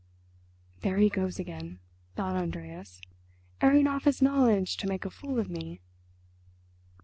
"There 0.79 0.97
he 0.97 1.09
goes 1.09 1.37
again," 1.37 1.77
thought 2.15 2.35
Andreas, 2.35 3.01
"airing 3.61 3.85
off 3.85 4.05
his 4.05 4.19
knowledge 4.19 4.77
to 4.77 4.87
make 4.87 5.05
a 5.05 5.11
fool 5.11 5.37
of 5.37 5.47
me." 5.47 5.79